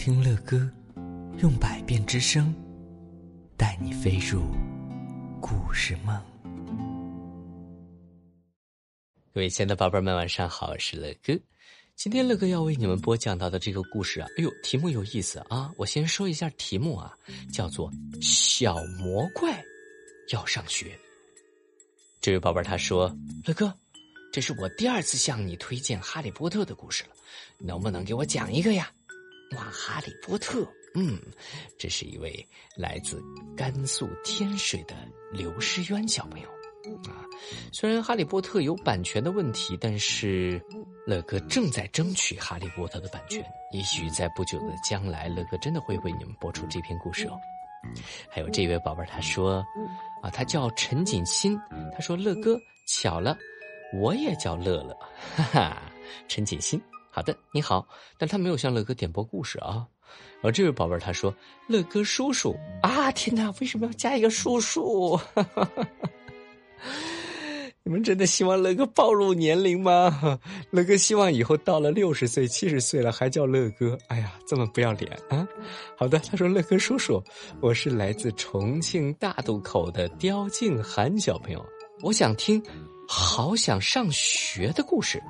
[0.00, 0.66] 听乐歌，
[1.42, 2.54] 用百变之声，
[3.54, 4.44] 带你飞入
[5.42, 6.18] 故事梦。
[9.34, 11.38] 各位亲爱的宝贝们，晚上好，我是乐哥。
[11.96, 15.70] 今天乐哥要为你们播讲到的这个故事啊，哎呦，题目有意思啊！
[15.76, 17.14] 我先说一下题目啊，
[17.52, 19.62] 叫做《小魔怪
[20.32, 20.86] 要上学》。
[22.22, 23.70] 这位宝贝他说：“乐哥，
[24.32, 27.10] 这是我第二次向你推荐《哈利波特》的故事了，
[27.58, 28.90] 能不能给我讲一个呀？”
[29.56, 31.20] 哇，哈利波特，嗯，
[31.78, 33.22] 这是一位来自
[33.56, 34.94] 甘肃天水的
[35.32, 36.48] 刘诗渊小朋友。
[37.08, 37.26] 啊，
[37.72, 40.60] 虽然《哈利波特》有版权的问题，但是
[41.06, 43.44] 乐哥正在争取《哈利波特》的版权。
[43.72, 47.38] 也许在不久的将来，乐哥真的会为你们播出这篇故事哦。
[48.30, 49.64] 还有这位宝贝他说，
[50.22, 51.58] 啊，他叫陈锦新，
[51.92, 53.36] 他说乐哥巧了，
[54.00, 54.96] 我也叫乐乐，
[55.36, 55.82] 哈哈，
[56.28, 59.86] 陈锦新，好的，你好，但他没有向乐哥点播故事啊。
[60.42, 61.34] 而这位宝贝他说，
[61.66, 65.16] 乐哥叔叔啊，天哪，为什么要加一个叔叔？
[65.16, 65.88] 哈哈哈哈
[67.82, 70.38] 你们真的希望乐哥暴露年龄吗？
[70.70, 73.98] 乐哥希望以后到了六十岁、七十岁了还叫乐哥。
[74.08, 75.46] 哎呀，这么不要脸啊！
[75.96, 77.22] 好的，他说乐哥叔叔，
[77.60, 81.66] 我是来自重庆大渡口的刁静涵小朋友，
[82.02, 82.62] 我想听
[83.08, 85.20] 好想上学的故事。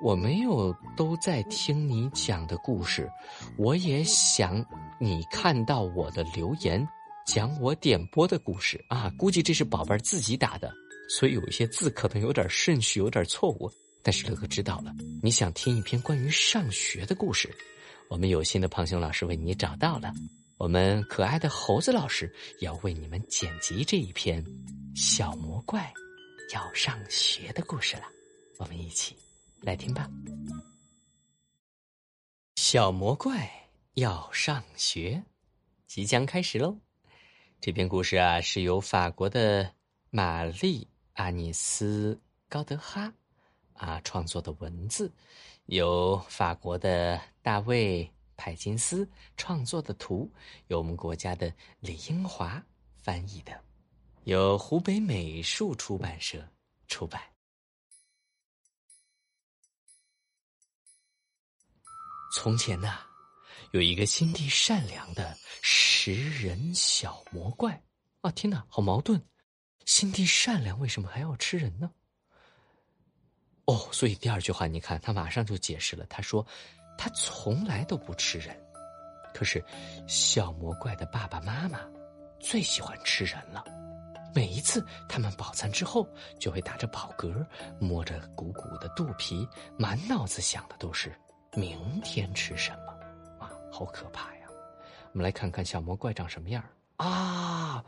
[0.00, 3.10] 我没有都在听你讲的故事，
[3.56, 4.64] 我也想
[5.00, 6.86] 你看到我的留言，
[7.26, 9.12] 讲我点播的故事啊！
[9.18, 10.72] 估计这是宝贝儿自己打的。
[11.10, 13.70] 所以有一些字可能有点顺序，有点错误，
[14.02, 14.94] 但是乐哥知道了。
[15.22, 17.50] 你想听一篇关于上学的故事，
[18.08, 20.12] 我们有心的胖熊老师为你找到了。
[20.58, 24.44] 我们可爱的猴子老师要为你们剪辑这一篇
[24.94, 25.92] 小魔怪
[26.52, 28.04] 要上学的故事了。
[28.58, 29.16] 我们一起
[29.62, 30.10] 来听吧。
[32.56, 35.22] 小魔怪要上学，
[35.86, 36.76] 即将开始喽。
[37.60, 39.72] 这篇故事啊，是由法国的
[40.10, 40.88] 玛丽。
[41.14, 42.14] 阿尼斯·
[42.48, 43.12] 高德哈，
[43.72, 45.12] 啊，创作的文字，
[45.66, 48.04] 由法国的大卫·
[48.36, 50.30] 派金斯创作的图，
[50.68, 52.64] 由我们国家的李英华
[53.02, 53.60] 翻译的，
[54.22, 56.48] 由湖北美术出版社
[56.86, 57.20] 出版。
[62.30, 63.00] 从前呐，
[63.72, 67.82] 有一个心地善良的食人小魔怪。
[68.20, 69.22] 啊，天哪，好矛盾！
[69.86, 71.90] 心地善良，为什么还要吃人呢？
[73.66, 76.04] 哦，所以第二句话，你看他马上就解释了。
[76.06, 76.44] 他说，
[76.98, 78.58] 他从来都不吃人，
[79.32, 79.64] 可是
[80.06, 81.80] 小魔怪的爸爸妈妈
[82.40, 83.64] 最喜欢吃人了。
[84.34, 86.06] 每一次他们饱餐之后，
[86.38, 87.46] 就会打着饱嗝，
[87.80, 91.16] 摸着鼓鼓的肚皮，满脑子想的都是
[91.58, 92.92] 明天吃什么。
[93.44, 94.48] 啊，好可怕呀！
[95.12, 96.64] 我们来看看小魔怪长什么样
[96.96, 97.84] 啊。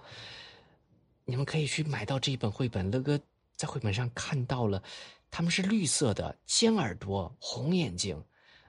[1.25, 3.21] 你们可以去买到这一本绘本，乐哥
[3.55, 4.83] 在绘本上看到了，
[5.31, 8.21] 他们是绿色的，尖耳朵，红眼睛，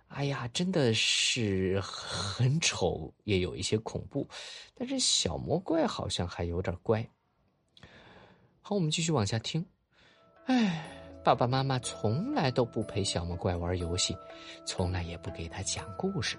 [0.09, 4.27] 哎呀，真的是很丑，也有一些恐怖，
[4.75, 7.03] 但是小魔怪好像还有点乖。
[8.61, 9.65] 好，我们继续往下听。
[10.45, 10.90] 哎，
[11.23, 14.17] 爸爸妈妈从来都不陪小魔怪玩游戏，
[14.65, 16.37] 从来也不给他讲故事，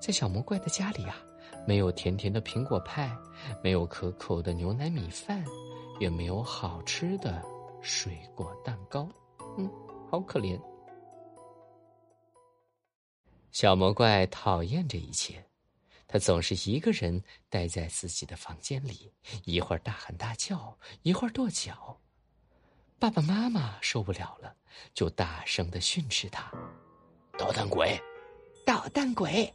[0.00, 1.16] 在小魔怪的家里啊。
[1.64, 3.16] 没有甜甜的苹果派，
[3.62, 5.44] 没有可口的牛奶米饭，
[6.00, 7.40] 也没有好吃的
[7.80, 9.08] 水果蛋糕。
[9.56, 9.70] 嗯，
[10.10, 10.60] 好可怜。
[13.52, 15.44] 小魔怪讨厌这一切，
[16.08, 19.12] 他总是一个人待在自己的房间里，
[19.44, 21.96] 一会儿大喊大叫，一会儿跺脚。
[23.02, 24.54] 爸爸妈妈受不了了，
[24.94, 26.48] 就大声的训斥他
[27.36, 28.00] ：“捣蛋鬼，
[28.64, 29.52] 捣蛋鬼！”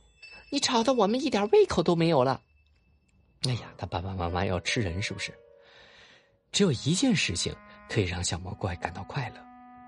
[0.51, 2.41] 你吵得我们一点胃口都没有了。
[3.43, 5.33] 哎呀，他爸爸妈妈要吃人是不是？
[6.51, 7.55] 只有一件事情
[7.87, 9.41] 可以让小魔怪感到快乐，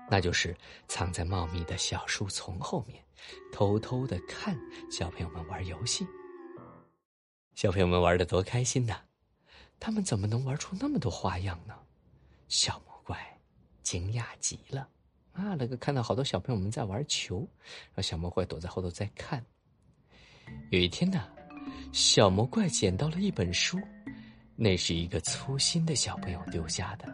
[0.08, 0.56] 那就是
[0.88, 3.04] 藏在茂密的小树丛后面，
[3.52, 4.58] 偷偷的看
[4.90, 6.06] 小朋友们玩游戏。
[7.56, 9.02] 小朋友们玩的多开心呐！
[9.78, 11.74] 他们怎么能玩出那么多花样呢？
[12.48, 12.80] 小
[13.82, 14.88] 惊讶极了。
[15.32, 17.46] 啊，那个看到好多小朋友们在玩球，
[17.98, 19.44] 小魔怪躲在后头在看。
[20.70, 21.28] 有一天呢，
[21.92, 23.78] 小魔怪捡到了一本书，
[24.56, 27.06] 那是一个粗心的小朋友丢下的。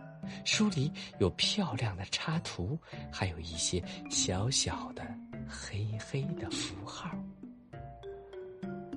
[0.44, 0.90] 书里
[1.20, 2.76] 有漂亮的插图，
[3.12, 5.06] 还有一些小小的
[5.48, 7.10] 黑黑的符号。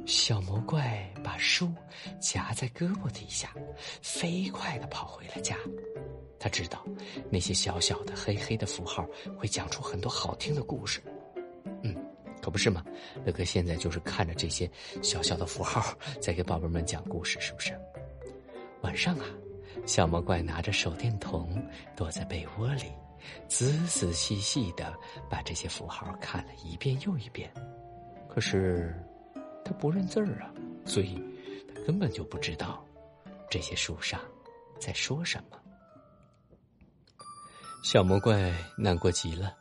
[0.08, 1.72] 小魔怪把书
[2.20, 3.54] 夹在胳膊底下，
[4.02, 5.56] 飞快的跑回了家。
[6.40, 6.84] 他知道
[7.30, 9.06] 那些小小的黑黑的符号
[9.38, 11.02] 会讲出很多好听的故事。
[11.84, 11.96] 嗯。
[12.42, 12.82] 可不是吗？
[13.26, 14.68] 乐哥现在就是看着这些
[15.04, 17.78] 小小的符号，在给宝贝们讲故事，是不是？
[18.82, 19.26] 晚上啊，
[19.86, 21.62] 小魔怪拿着手电筒，
[21.98, 22.86] 躲在被窝里，
[23.50, 24.98] 仔仔细细的
[25.30, 27.52] 把这些符号看了一遍又一遍。
[28.30, 28.96] 可是
[29.66, 30.50] 他不认字儿啊，
[30.86, 31.22] 所以
[31.76, 32.82] 他根本就不知道
[33.50, 34.18] 这些书上
[34.80, 35.59] 在说什么。
[37.82, 39.54] 小魔怪难过极了。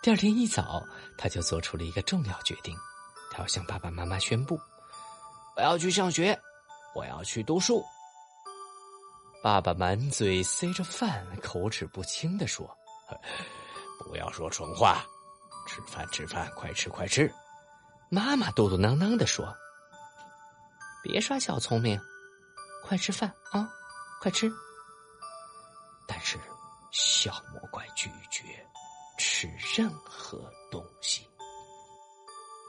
[0.00, 0.82] 第二天一早，
[1.16, 2.76] 他就做出了一个重要决定，
[3.32, 4.58] 他要向爸爸妈妈宣布
[5.56, 6.38] ：“我要去上学，
[6.94, 7.84] 我要去读书。”
[9.42, 12.68] 爸爸满嘴塞着饭，口齿不清的说
[14.08, 15.04] ：“不要说蠢话，
[15.66, 17.32] 吃饭吃饭，快吃快吃。”
[18.08, 19.52] 妈妈嘟嘟囔囔的说
[21.02, 22.00] ：“别耍小聪明，
[22.84, 23.68] 快吃饭啊，
[24.20, 24.50] 快吃。”
[27.20, 28.44] 小魔怪拒绝。
[29.16, 31.28] 吃任何东西。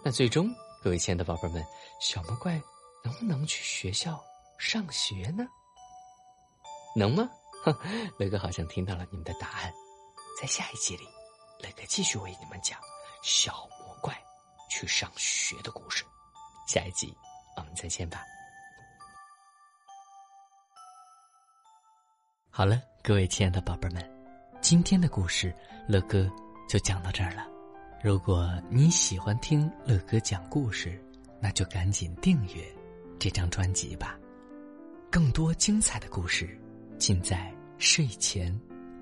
[0.04, 0.50] 那最终，
[0.82, 1.64] 各位亲爱的宝贝们，
[2.02, 2.60] 小魔怪
[3.04, 4.20] 能不能去学校
[4.58, 5.46] 上学呢？
[6.96, 7.30] 能吗？
[7.64, 7.72] 哼，
[8.18, 9.72] 乐哥好像听到了你们的答案。
[10.42, 11.08] 在下一集里，
[11.60, 12.80] 乐哥继续为你们讲
[13.22, 14.20] 小魔怪
[14.72, 16.04] 去上学的故事。
[16.68, 17.16] 下一集
[17.56, 18.24] 我们再见吧。
[22.50, 24.19] 好了，各位亲爱的宝贝们。
[24.70, 25.52] 今天的故事，
[25.88, 26.32] 乐哥
[26.68, 27.48] 就讲到这儿了。
[28.04, 31.04] 如果你喜欢听乐哥讲故事，
[31.42, 32.64] 那就赶紧订阅
[33.18, 34.16] 这张专辑吧。
[35.10, 36.56] 更多精彩的故事，
[37.00, 38.56] 尽在睡前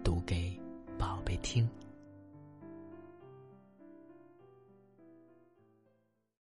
[0.05, 0.57] 读给
[0.97, 1.69] 宝贝听。